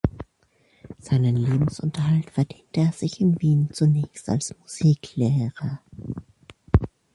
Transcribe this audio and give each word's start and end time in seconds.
Seinen 0.97 1.35
Lebensunterhalt 1.37 2.31
verdiente 2.31 2.79
er 2.81 2.91
sich 2.91 3.21
in 3.21 3.39
Wien 3.39 3.69
zunächst 3.71 4.29
als 4.29 4.55
Musiklehrer. 4.59 5.79